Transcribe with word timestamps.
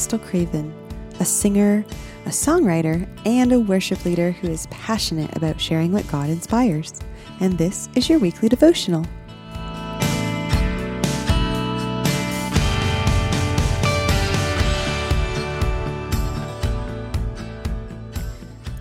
Krystal 0.00 0.26
Craven, 0.30 0.72
a 1.20 1.26
singer, 1.26 1.84
a 2.24 2.30
songwriter, 2.30 3.06
and 3.26 3.52
a 3.52 3.60
worship 3.60 4.02
leader 4.06 4.30
who 4.30 4.48
is 4.48 4.66
passionate 4.68 5.36
about 5.36 5.60
sharing 5.60 5.92
what 5.92 6.08
God 6.08 6.30
inspires. 6.30 6.94
And 7.38 7.58
this 7.58 7.90
is 7.94 8.08
your 8.08 8.18
weekly 8.18 8.48
devotional. 8.48 9.04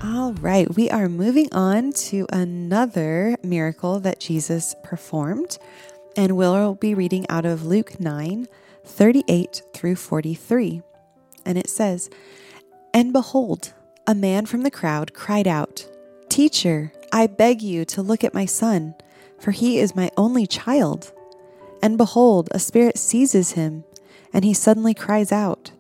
All 0.02 0.32
right, 0.36 0.74
we 0.74 0.90
are 0.90 1.10
moving 1.10 1.50
on 1.52 1.92
to 1.92 2.28
another 2.32 3.36
miracle 3.43 4.00
that 4.00 4.21
Jesus 4.21 4.74
performed, 4.86 5.57
and 6.15 6.38
we'll 6.38 6.76
be 6.76 6.93
reading 6.93 7.29
out 7.29 7.46
of 7.46 7.65
Luke 7.65 8.00
9 8.00 8.48
38 8.86 9.64
through 9.74 9.98
43. 9.98 10.82
And 11.50 11.58
it 11.58 11.68
says, 11.68 12.12
And 12.94 13.12
behold, 13.12 13.74
a 14.06 14.14
man 14.14 14.46
from 14.46 14.62
the 14.62 14.70
crowd 14.70 15.16
cried 15.16 15.48
out, 15.48 15.90
Teacher, 16.30 16.94
I 17.12 17.26
beg 17.26 17.64
you 17.64 17.86
to 17.86 18.04
look 18.04 18.24
at 18.24 18.36
my 18.36 18.46
son, 18.46 18.94
for 19.40 19.50
he 19.50 19.80
is 19.80 19.96
my 19.96 20.12
only 20.16 20.46
child. 20.46 21.12
And 21.82 21.98
behold, 21.98 22.50
a 22.52 22.60
spirit 22.60 23.00
seizes 23.00 23.54
him, 23.54 23.84
and 24.32 24.46
he 24.46 24.54
suddenly 24.54 24.93
cries 24.93 25.32
out. 25.32 25.71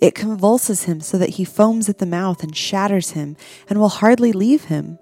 It 0.00 0.14
convulses 0.14 0.84
him 0.84 1.00
so 1.00 1.18
that 1.18 1.30
he 1.30 1.44
foams 1.44 1.88
at 1.88 1.98
the 1.98 2.06
mouth 2.06 2.44
and 2.44 2.56
shatters 2.56 3.10
him, 3.10 3.36
and 3.68 3.80
will 3.80 3.88
hardly 3.88 4.30
leave 4.30 4.66
him. 4.66 5.00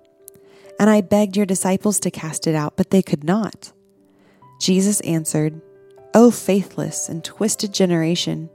And 0.81 0.89
I 0.89 1.03
begged 1.03 1.37
your 1.37 1.45
disciples 1.45 2.01
to 2.01 2.11
cast 2.11 2.47
it 2.47 2.55
out, 2.55 2.79
but 2.79 2.89
they 2.89 3.03
could 3.03 3.25
not. 3.25 3.73
Jesus 4.59 5.01
answered, 5.01 5.61
O 6.15 6.31
faithless 6.31 7.11
and 7.11 7.23
twisted 7.23 7.75
generation, 7.75 8.49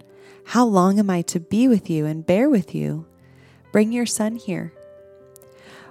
how 0.45 0.65
long 0.65 0.99
am 0.99 1.09
I 1.09 1.21
to 1.23 1.39
be 1.39 1.67
with 1.67 1.89
you 1.89 2.05
and 2.05 2.25
bear 2.25 2.49
with 2.49 2.75
you? 2.75 3.05
Bring 3.71 3.91
your 3.91 4.05
son 4.05 4.35
here. 4.35 4.73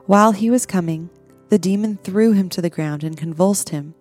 While 0.07 0.33
he 0.33 0.51
was 0.51 0.67
coming, 0.67 1.11
the 1.49 1.59
demon 1.59 1.97
threw 1.97 2.33
him 2.33 2.49
to 2.51 2.63
the 2.63 2.71
ground 2.71 3.05
and 3.05 3.17
convulsed 3.17 3.71
him. 3.71 3.95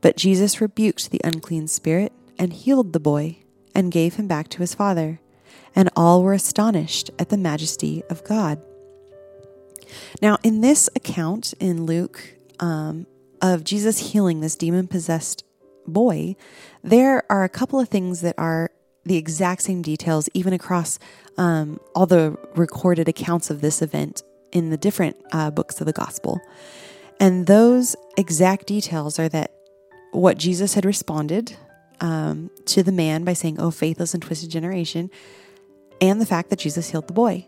But 0.00 0.16
Jesus 0.16 0.60
rebuked 0.60 1.10
the 1.10 1.20
unclean 1.24 1.68
spirit 1.68 2.12
and 2.38 2.52
healed 2.52 2.92
the 2.92 3.00
boy 3.00 3.38
and 3.74 3.92
gave 3.92 4.14
him 4.14 4.26
back 4.26 4.48
to 4.48 4.58
his 4.58 4.74
father. 4.74 5.20
And 5.74 5.90
all 5.94 6.22
were 6.22 6.32
astonished 6.32 7.10
at 7.18 7.28
the 7.28 7.36
majesty 7.36 8.02
of 8.10 8.24
God. 8.24 8.60
Now, 10.22 10.38
in 10.42 10.60
this 10.60 10.88
account 10.96 11.54
in 11.60 11.84
Luke 11.84 12.36
um, 12.58 13.06
of 13.40 13.64
Jesus 13.64 14.12
healing 14.12 14.40
this 14.40 14.56
demon 14.56 14.86
possessed 14.86 15.44
boy, 15.86 16.36
there 16.82 17.24
are 17.30 17.44
a 17.44 17.48
couple 17.48 17.80
of 17.80 17.88
things 17.88 18.20
that 18.20 18.34
are 18.38 18.70
the 19.04 19.16
exact 19.16 19.62
same 19.62 19.82
details, 19.82 20.28
even 20.34 20.52
across 20.52 20.98
um, 21.38 21.80
all 21.94 22.06
the 22.06 22.36
recorded 22.54 23.08
accounts 23.08 23.50
of 23.50 23.60
this 23.60 23.82
event 23.82 24.22
in 24.52 24.70
the 24.70 24.76
different 24.76 25.16
uh, 25.32 25.50
books 25.50 25.80
of 25.80 25.86
the 25.86 25.92
gospel. 25.92 26.40
And 27.18 27.46
those 27.46 27.96
exact 28.16 28.66
details 28.66 29.18
are 29.18 29.28
that 29.28 29.52
what 30.12 30.38
Jesus 30.38 30.74
had 30.74 30.84
responded 30.84 31.56
um, 32.00 32.50
to 32.66 32.82
the 32.82 32.92
man 32.92 33.24
by 33.24 33.32
saying, 33.32 33.60
Oh, 33.60 33.70
faithless 33.70 34.14
and 34.14 34.22
twisted 34.22 34.50
generation, 34.50 35.10
and 36.00 36.20
the 36.20 36.26
fact 36.26 36.50
that 36.50 36.58
Jesus 36.58 36.90
healed 36.90 37.08
the 37.08 37.12
boy. 37.12 37.46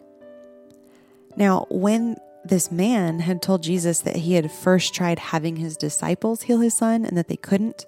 Now, 1.37 1.67
when 1.71 2.17
this 2.45 2.71
man 2.71 3.21
had 3.21 3.41
told 3.41 3.63
Jesus 3.63 4.01
that 4.01 4.17
he 4.17 4.35
had 4.35 4.51
first 4.51 4.95
tried 4.95 5.19
having 5.19 5.57
his 5.57 5.77
disciples 5.77 6.43
heal 6.43 6.61
his 6.61 6.75
son 6.75 7.05
and 7.05 7.17
that 7.17 7.29
they 7.29 7.37
couldn't, 7.37 7.87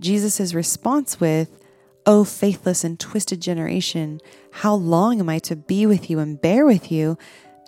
Jesus' 0.00 0.54
response 0.54 1.20
with, 1.20 1.63
O 2.06 2.24
faithless 2.24 2.84
and 2.84 2.98
twisted 3.00 3.40
generation, 3.40 4.20
how 4.50 4.74
long 4.74 5.20
am 5.20 5.28
I 5.28 5.38
to 5.40 5.56
be 5.56 5.86
with 5.86 6.10
you 6.10 6.18
and 6.18 6.40
bear 6.40 6.66
with 6.66 6.92
you? 6.92 7.16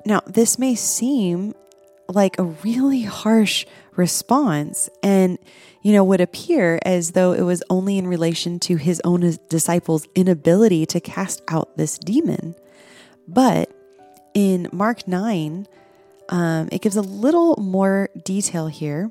Now, 0.05 0.21
this 0.27 0.59
may 0.59 0.75
seem 0.75 1.55
like 2.09 2.39
a 2.39 2.45
really 2.45 3.03
harsh 3.03 3.67
response 3.97 4.89
and, 5.03 5.39
you 5.83 5.93
know, 5.93 6.05
would 6.05 6.21
appear 6.21 6.79
as 6.85 7.13
though 7.13 7.33
it 7.33 7.43
was 7.43 7.63
only 7.71 7.99
in 7.99 8.07
relation 8.07 8.61
to 8.61 8.77
his 8.77 9.01
own 9.05 9.37
disciples' 9.49 10.07
inability 10.15 10.87
to 10.87 11.01
cast 11.01 11.43
out 11.49 11.77
this 11.77 11.99
demon. 11.99 12.55
But 13.27 13.73
in 14.35 14.69
Mark 14.71 15.09
9, 15.09 15.67
um, 16.29 16.69
it 16.71 16.83
gives 16.83 16.97
a 16.97 17.03
little 17.03 17.57
more 17.57 18.11
detail 18.25 18.67
here. 18.69 19.11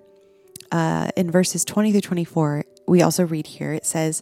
Uh, 0.71 1.09
in 1.15 1.31
verses 1.31 1.63
20 1.63 1.91
through 1.91 2.01
24, 2.01 2.65
we 2.87 3.01
also 3.01 3.25
read 3.25 3.47
here 3.47 3.71
it 3.71 3.85
says, 3.85 4.21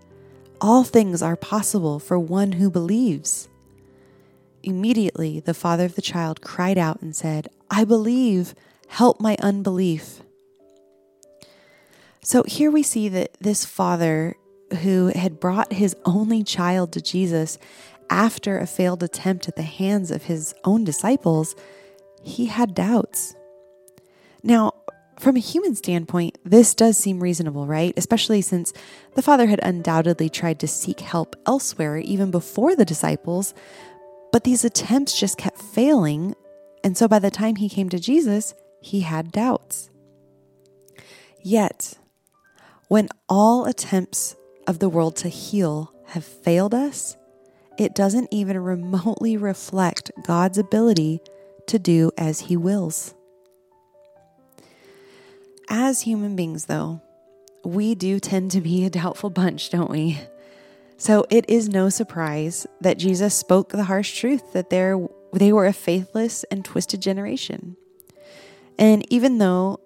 all 0.61 0.83
things 0.83 1.21
are 1.21 1.35
possible 1.35 1.99
for 1.99 2.19
one 2.19 2.53
who 2.53 2.69
believes. 2.69 3.49
Immediately, 4.63 5.39
the 5.39 5.55
father 5.55 5.85
of 5.85 5.95
the 5.95 6.01
child 6.01 6.41
cried 6.41 6.77
out 6.77 7.01
and 7.01 7.15
said, 7.15 7.49
I 7.69 7.83
believe, 7.83 8.53
help 8.87 9.19
my 9.19 9.35
unbelief. 9.41 10.21
So 12.23 12.43
here 12.43 12.69
we 12.69 12.83
see 12.83 13.09
that 13.09 13.35
this 13.41 13.65
father 13.65 14.35
who 14.83 15.07
had 15.07 15.39
brought 15.39 15.73
his 15.73 15.95
only 16.05 16.43
child 16.43 16.93
to 16.93 17.01
Jesus 17.01 17.57
after 18.11 18.59
a 18.59 18.67
failed 18.67 19.01
attempt 19.01 19.47
at 19.47 19.55
the 19.55 19.63
hands 19.63 20.11
of 20.11 20.23
his 20.23 20.53
own 20.63 20.83
disciples, 20.83 21.55
he 22.21 22.45
had 22.45 22.75
doubts. 22.75 23.35
Now, 24.43 24.73
from 25.21 25.35
a 25.35 25.39
human 25.39 25.75
standpoint, 25.75 26.39
this 26.43 26.73
does 26.73 26.97
seem 26.97 27.21
reasonable, 27.21 27.67
right? 27.67 27.93
Especially 27.95 28.41
since 28.41 28.73
the 29.13 29.21
Father 29.21 29.45
had 29.45 29.59
undoubtedly 29.61 30.29
tried 30.29 30.59
to 30.59 30.67
seek 30.67 30.99
help 31.01 31.35
elsewhere 31.45 31.97
even 31.97 32.31
before 32.31 32.75
the 32.75 32.85
disciples, 32.85 33.53
but 34.31 34.43
these 34.43 34.65
attempts 34.65 35.19
just 35.19 35.37
kept 35.37 35.61
failing. 35.61 36.35
And 36.83 36.97
so 36.97 37.07
by 37.07 37.19
the 37.19 37.29
time 37.29 37.57
he 37.57 37.69
came 37.69 37.87
to 37.89 37.99
Jesus, 37.99 38.55
he 38.81 39.01
had 39.01 39.31
doubts. 39.31 39.91
Yet, 41.43 41.99
when 42.87 43.07
all 43.29 43.65
attempts 43.65 44.35
of 44.65 44.79
the 44.79 44.89
world 44.89 45.15
to 45.17 45.29
heal 45.29 45.93
have 46.07 46.25
failed 46.25 46.73
us, 46.73 47.15
it 47.77 47.93
doesn't 47.93 48.29
even 48.31 48.57
remotely 48.57 49.37
reflect 49.37 50.09
God's 50.25 50.57
ability 50.57 51.21
to 51.67 51.77
do 51.77 52.11
as 52.17 52.39
he 52.41 52.57
wills. 52.57 53.13
As 55.73 56.01
human 56.01 56.35
beings, 56.35 56.65
though, 56.65 57.01
we 57.63 57.95
do 57.95 58.19
tend 58.19 58.51
to 58.51 58.59
be 58.59 58.83
a 58.83 58.89
doubtful 58.89 59.29
bunch, 59.29 59.69
don't 59.69 59.89
we? 59.89 60.19
So 60.97 61.25
it 61.29 61.49
is 61.49 61.69
no 61.69 61.87
surprise 61.87 62.67
that 62.81 62.97
Jesus 62.97 63.33
spoke 63.33 63.69
the 63.69 63.85
harsh 63.85 64.19
truth 64.19 64.51
that 64.51 64.69
they 64.69 65.53
were 65.53 65.65
a 65.65 65.71
faithless 65.71 66.43
and 66.51 66.65
twisted 66.65 67.01
generation. 67.01 67.77
And 68.77 69.09
even 69.09 69.37
though 69.37 69.79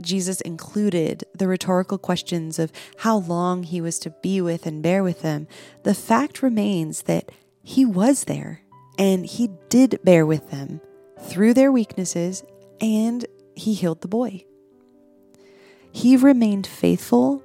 Jesus 0.00 0.40
included 0.40 1.22
the 1.34 1.46
rhetorical 1.46 1.98
questions 1.98 2.58
of 2.58 2.72
how 2.98 3.18
long 3.18 3.62
he 3.62 3.80
was 3.80 4.00
to 4.00 4.10
be 4.20 4.40
with 4.40 4.66
and 4.66 4.82
bear 4.82 5.04
with 5.04 5.22
them, 5.22 5.46
the 5.84 5.94
fact 5.94 6.42
remains 6.42 7.02
that 7.02 7.30
he 7.62 7.84
was 7.84 8.24
there 8.24 8.62
and 8.98 9.24
he 9.24 9.50
did 9.68 10.00
bear 10.02 10.26
with 10.26 10.50
them 10.50 10.80
through 11.20 11.54
their 11.54 11.70
weaknesses 11.70 12.42
and 12.80 13.24
he 13.54 13.74
healed 13.74 14.00
the 14.00 14.08
boy. 14.08 14.44
He 15.92 16.16
remained 16.16 16.66
faithful 16.66 17.42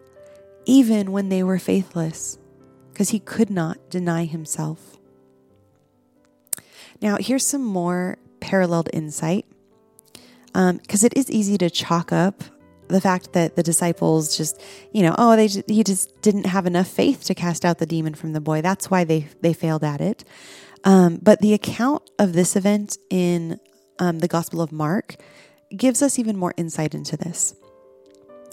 even 0.66 1.12
when 1.12 1.30
they 1.30 1.44
were 1.44 1.60
faithless 1.60 2.38
because 2.92 3.10
he 3.10 3.19
could 3.19 3.50
not 3.50 3.90
deny 3.90 4.25
himself. 4.25 4.98
Now, 7.01 7.18
here's 7.19 7.45
some 7.45 7.63
more 7.63 8.18
paralleled 8.40 8.90
insight 8.94 9.45
because 10.54 11.04
um, 11.04 11.06
it 11.06 11.18
is 11.18 11.30
easy 11.31 11.57
to 11.57 11.69
chalk 11.69 12.12
up 12.12 12.44
the 12.88 13.01
fact 13.01 13.34
that 13.34 13.56
the 13.56 13.63
disciples 13.63 14.38
just, 14.38 14.62
you 14.92 15.01
know, 15.01 15.16
oh, 15.18 15.36
they 15.36 15.48
just, 15.48 15.69
he 15.69 15.84
just 15.84 16.22
didn't 16.22 16.45
have 16.45 16.66
enough 16.66 16.88
faith 16.88 17.24
to 17.25 17.34
cast 17.34 17.66
out 17.66 17.80
the 17.80 17.86
demon 17.86 18.13
from 18.13 18.34
the 18.34 18.42
boy. 18.42 18.62
That's 18.62 18.92
why 18.92 19.04
they 19.04 19.28
they 19.42 19.54
failed 19.54 19.84
at 19.84 20.00
it. 20.00 20.24
Um, 20.84 21.19
but 21.22 21.40
the 21.40 21.54
account 21.54 22.04
of 22.19 22.34
this 22.34 22.56
event 22.56 22.98
in 23.10 23.60
um, 24.00 24.19
the 24.19 24.28
Gospel 24.28 24.62
of 24.62 24.72
Mark 24.72 25.16
gives 25.75 26.01
us 26.01 26.19
even 26.19 26.38
more 26.38 26.54
insight 26.57 26.94
into 26.94 27.18
this. 27.18 27.56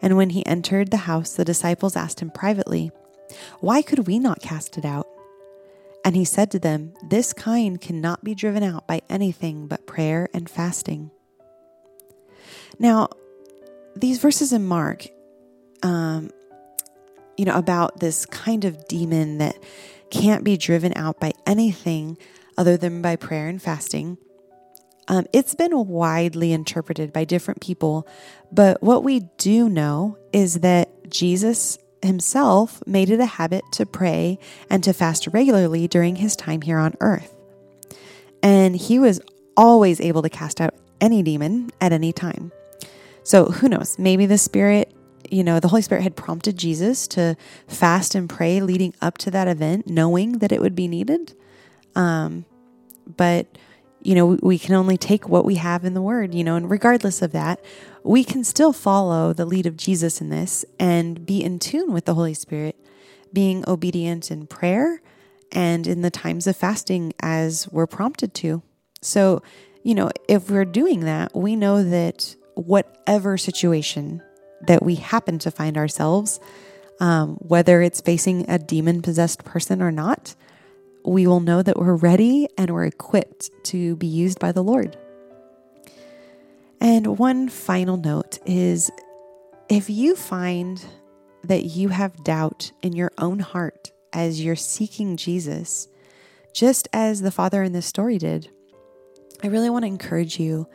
And 0.00 0.16
when 0.16 0.30
he 0.30 0.46
entered 0.46 0.90
the 0.90 0.98
house, 0.98 1.32
the 1.32 1.44
disciples 1.44 1.96
asked 1.96 2.20
him 2.20 2.30
privately, 2.30 2.90
Why 3.60 3.82
could 3.82 4.06
we 4.06 4.18
not 4.18 4.40
cast 4.40 4.78
it 4.78 4.84
out? 4.84 5.06
And 6.04 6.14
he 6.14 6.24
said 6.24 6.50
to 6.52 6.58
them, 6.58 6.94
This 7.08 7.32
kind 7.32 7.80
cannot 7.80 8.24
be 8.24 8.34
driven 8.34 8.62
out 8.62 8.86
by 8.86 9.02
anything 9.10 9.66
but 9.66 9.86
prayer 9.86 10.28
and 10.32 10.48
fasting. 10.48 11.10
Now, 12.78 13.08
these 13.96 14.18
verses 14.18 14.52
in 14.52 14.64
Mark, 14.64 15.08
um, 15.82 16.30
you 17.36 17.44
know, 17.44 17.56
about 17.56 18.00
this 18.00 18.26
kind 18.26 18.64
of 18.64 18.86
demon 18.88 19.38
that 19.38 19.56
can't 20.10 20.44
be 20.44 20.56
driven 20.56 20.92
out 20.96 21.20
by 21.20 21.32
anything 21.46 22.16
other 22.56 22.76
than 22.76 23.02
by 23.02 23.16
prayer 23.16 23.48
and 23.48 23.60
fasting. 23.60 24.18
Um, 25.08 25.26
it's 25.32 25.54
been 25.54 25.86
widely 25.86 26.52
interpreted 26.52 27.12
by 27.12 27.24
different 27.24 27.60
people, 27.60 28.06
but 28.52 28.82
what 28.82 29.02
we 29.02 29.20
do 29.38 29.68
know 29.68 30.18
is 30.32 30.60
that 30.60 31.10
Jesus 31.10 31.78
himself 32.02 32.82
made 32.86 33.10
it 33.10 33.20
a 33.20 33.26
habit 33.26 33.64
to 33.72 33.86
pray 33.86 34.38
and 34.70 34.84
to 34.84 34.92
fast 34.92 35.26
regularly 35.28 35.88
during 35.88 36.16
his 36.16 36.36
time 36.36 36.62
here 36.62 36.78
on 36.78 36.94
earth. 37.00 37.34
And 38.42 38.76
he 38.76 38.98
was 38.98 39.20
always 39.56 40.00
able 40.00 40.22
to 40.22 40.30
cast 40.30 40.60
out 40.60 40.74
any 41.00 41.22
demon 41.22 41.70
at 41.80 41.92
any 41.92 42.12
time. 42.12 42.52
So 43.24 43.46
who 43.46 43.68
knows? 43.68 43.98
Maybe 43.98 44.26
the 44.26 44.38
Spirit, 44.38 44.94
you 45.30 45.42
know, 45.42 45.60
the 45.60 45.68
Holy 45.68 45.82
Spirit 45.82 46.02
had 46.02 46.16
prompted 46.16 46.56
Jesus 46.56 47.08
to 47.08 47.36
fast 47.66 48.14
and 48.14 48.28
pray 48.28 48.60
leading 48.60 48.94
up 49.02 49.18
to 49.18 49.30
that 49.32 49.48
event, 49.48 49.88
knowing 49.88 50.38
that 50.38 50.52
it 50.52 50.60
would 50.60 50.74
be 50.74 50.88
needed. 50.88 51.34
Um, 51.96 52.44
but 53.16 53.46
you 54.08 54.14
know, 54.14 54.38
we 54.40 54.58
can 54.58 54.74
only 54.74 54.96
take 54.96 55.28
what 55.28 55.44
we 55.44 55.56
have 55.56 55.84
in 55.84 55.92
the 55.92 56.00
Word, 56.00 56.34
you 56.34 56.42
know, 56.42 56.56
and 56.56 56.70
regardless 56.70 57.20
of 57.20 57.32
that, 57.32 57.62
we 58.02 58.24
can 58.24 58.42
still 58.42 58.72
follow 58.72 59.34
the 59.34 59.44
lead 59.44 59.66
of 59.66 59.76
Jesus 59.76 60.22
in 60.22 60.30
this 60.30 60.64
and 60.80 61.26
be 61.26 61.44
in 61.44 61.58
tune 61.58 61.92
with 61.92 62.06
the 62.06 62.14
Holy 62.14 62.32
Spirit, 62.32 62.74
being 63.34 63.68
obedient 63.68 64.30
in 64.30 64.46
prayer 64.46 65.02
and 65.52 65.86
in 65.86 66.00
the 66.00 66.10
times 66.10 66.46
of 66.46 66.56
fasting 66.56 67.12
as 67.20 67.68
we're 67.70 67.86
prompted 67.86 68.32
to. 68.36 68.62
So, 69.02 69.42
you 69.82 69.94
know, 69.94 70.10
if 70.26 70.48
we're 70.48 70.64
doing 70.64 71.00
that, 71.00 71.36
we 71.36 71.54
know 71.54 71.84
that 71.84 72.34
whatever 72.54 73.36
situation 73.36 74.22
that 74.62 74.82
we 74.82 74.94
happen 74.94 75.38
to 75.40 75.50
find 75.50 75.76
ourselves, 75.76 76.40
um, 76.98 77.34
whether 77.40 77.82
it's 77.82 78.00
facing 78.00 78.48
a 78.48 78.58
demon 78.58 79.02
possessed 79.02 79.44
person 79.44 79.82
or 79.82 79.92
not, 79.92 80.34
we 81.08 81.26
will 81.26 81.40
know 81.40 81.62
that 81.62 81.78
we're 81.78 81.96
ready 81.96 82.48
and 82.56 82.70
we're 82.70 82.84
equipped 82.84 83.50
to 83.64 83.96
be 83.96 84.06
used 84.06 84.38
by 84.38 84.52
the 84.52 84.62
Lord. 84.62 84.96
And 86.80 87.18
one 87.18 87.48
final 87.48 87.96
note 87.96 88.38
is 88.46 88.90
if 89.68 89.90
you 89.90 90.14
find 90.14 90.84
that 91.44 91.64
you 91.64 91.88
have 91.88 92.24
doubt 92.24 92.72
in 92.82 92.94
your 92.94 93.12
own 93.18 93.38
heart 93.38 93.90
as 94.12 94.42
you're 94.42 94.56
seeking 94.56 95.16
Jesus, 95.16 95.88
just 96.52 96.88
as 96.92 97.20
the 97.20 97.30
father 97.30 97.62
in 97.62 97.72
this 97.72 97.86
story 97.86 98.18
did, 98.18 98.50
I 99.42 99.48
really 99.48 99.70
want 99.70 99.84
to 99.84 99.88
encourage 99.88 100.38
you 100.38 100.68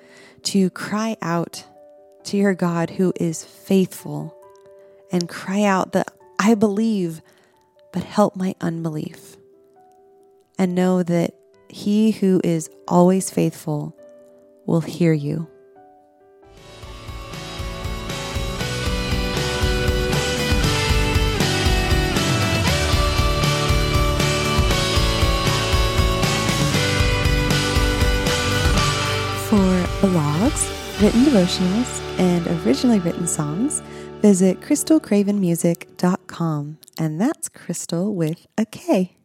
to 0.43 0.69
cry 0.71 1.17
out 1.21 1.63
to 2.25 2.37
your 2.37 2.53
God 2.53 2.89
who 2.89 3.13
is 3.19 3.43
faithful 3.43 4.35
and 5.11 5.29
cry 5.29 5.63
out 5.63 5.91
that 5.91 6.11
I 6.39 6.55
believe, 6.55 7.21
but 7.91 8.03
help 8.03 8.35
my 8.35 8.55
unbelief 8.61 9.37
and 10.57 10.75
know 10.75 11.03
that 11.03 11.33
He 11.69 12.11
who 12.11 12.41
is 12.43 12.69
always 12.87 13.29
faithful 13.29 13.95
will 14.65 14.81
hear 14.81 15.13
you. 15.13 15.47
For 29.49 29.85
blogs, 30.01 30.69
written 31.01 31.23
devotionals, 31.25 32.01
and 32.19 32.45
originally 32.65 32.99
written 32.99 33.27
songs, 33.27 33.81
visit 34.21 34.59
krystalcravenmusic.com. 34.61 36.77
And 36.97 37.21
that's 37.21 37.49
Krystal 37.49 38.13
with 38.13 38.47
a 38.57 38.65
K. 38.65 39.17